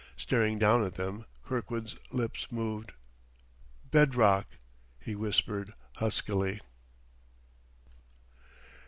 Staring 0.17 0.57
down 0.57 0.83
at 0.83 0.95
them, 0.95 1.25
Kirkwood's 1.45 1.95
lips 2.11 2.47
moved. 2.51 2.93
"Bed 3.91 4.15
rock!" 4.15 4.47
he 4.99 5.13
whispered 5.15 5.75
huskily. 5.97 6.59